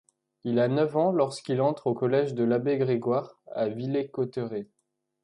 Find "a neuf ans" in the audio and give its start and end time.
0.59-1.11